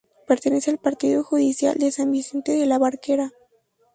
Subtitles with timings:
[0.25, 3.31] Pertenece al partido judicial de San Vicente de la Barquera.